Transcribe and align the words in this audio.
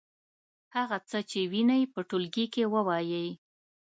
هغه 0.75 0.97
څه 1.09 1.19
چې 1.29 1.39
وینئ 1.51 1.83
په 1.93 1.99
ټولګي 2.09 2.45
کې 2.53 2.63
ووایئ. 2.73 3.29